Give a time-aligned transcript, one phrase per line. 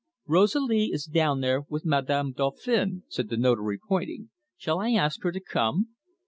[0.25, 4.31] "Rosalie is down there with Madame Dauphin," said the Notary, pointing.
[4.57, 5.89] "Shall I ask her to come?"